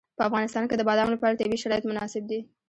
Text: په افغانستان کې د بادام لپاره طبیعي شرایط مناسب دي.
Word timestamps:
په 0.17 0.21
افغانستان 0.29 0.63
کې 0.69 0.75
د 0.77 0.81
بادام 0.89 1.09
لپاره 1.11 1.39
طبیعي 1.39 1.59
شرایط 1.63 1.83
مناسب 1.89 2.23
دي. 2.31 2.39